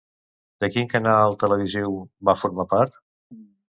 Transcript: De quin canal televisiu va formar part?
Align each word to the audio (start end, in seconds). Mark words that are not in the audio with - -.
De 0.65 0.69
quin 0.77 0.89
canal 0.95 1.37
televisiu 1.45 1.97
va 2.31 2.39
formar 2.43 2.71
part? 2.77 3.03